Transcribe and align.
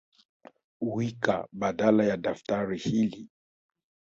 Wika 0.81 1.47
badala 1.51 2.03
ya 2.03 2.17
daftari 2.17 2.77
hili 2.77 3.29